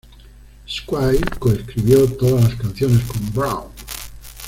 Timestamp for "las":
2.45-2.55